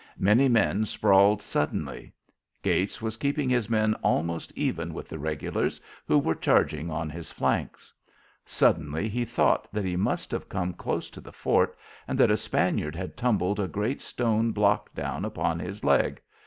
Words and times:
Many 0.17 0.49
men 0.49 0.85
sprawled 0.87 1.43
suddenly. 1.43 2.11
Gates 2.63 3.03
was 3.03 3.17
keeping 3.21 3.51
his 3.51 3.69
men 3.69 3.93
almost 4.03 4.51
even 4.55 4.95
with 4.95 5.07
the 5.07 5.19
regulars, 5.19 5.79
who 6.07 6.17
were 6.17 6.33
charging 6.33 6.89
on 6.89 7.07
his 7.07 7.29
flanks. 7.31 7.93
Suddenly 8.43 9.09
he 9.09 9.25
thought 9.25 9.71
that 9.71 9.85
he 9.85 9.95
must 9.95 10.31
have 10.31 10.49
come 10.49 10.73
close 10.73 11.11
to 11.11 11.21
the 11.21 11.31
fort 11.31 11.77
and 12.07 12.17
that 12.19 12.31
a 12.31 12.35
Spaniard 12.37 12.95
had 12.95 13.15
tumbled 13.15 13.59
a 13.59 13.67
great 13.67 14.01
stone 14.01 14.51
block 14.51 14.91
down 14.95 15.23
upon 15.23 15.59
his 15.59 15.83
leg. 15.83 16.19